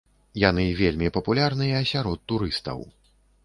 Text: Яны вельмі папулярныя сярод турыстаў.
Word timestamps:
Яны 0.43 0.63
вельмі 0.79 1.11
папулярныя 1.19 1.85
сярод 1.93 2.19
турыстаў. 2.33 2.87